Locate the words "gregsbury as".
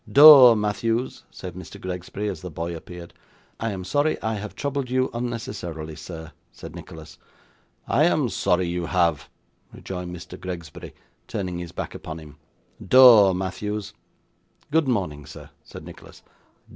1.79-2.41